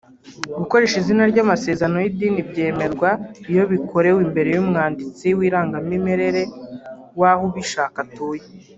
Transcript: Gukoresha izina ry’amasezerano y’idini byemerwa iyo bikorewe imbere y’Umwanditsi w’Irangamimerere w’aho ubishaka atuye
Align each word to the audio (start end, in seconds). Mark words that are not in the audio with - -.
Gukoresha 0.59 0.95
izina 1.01 1.23
ry’amasezerano 1.31 1.97
y’idini 1.99 2.41
byemerwa 2.49 3.09
iyo 3.51 3.63
bikorewe 3.71 4.19
imbere 4.27 4.49
y’Umwanditsi 4.55 5.27
w’Irangamimerere 5.37 6.41
w’aho 7.19 7.43
ubishaka 7.49 7.97
atuye 8.05 8.43